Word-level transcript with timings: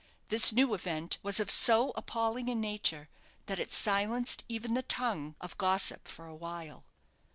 This 0.29 0.51
new 0.51 0.73
event 0.73 1.19
was 1.21 1.39
of 1.39 1.51
so 1.51 1.91
appalling 1.95 2.49
a 2.49 2.55
nature, 2.55 3.07
that 3.45 3.59
it 3.59 3.71
silenced 3.71 4.43
even 4.49 4.73
the 4.73 4.81
tongue 4.81 5.35
of 5.39 5.59
gossip 5.59 6.07
for 6.07 6.25
a 6.25 6.33
while. 6.33 6.85